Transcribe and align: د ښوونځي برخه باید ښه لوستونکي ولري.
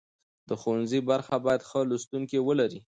د 0.49 0.51
ښوونځي 0.61 0.99
برخه 1.09 1.35
باید 1.45 1.65
ښه 1.69 1.79
لوستونکي 1.89 2.37
ولري. 2.41 2.79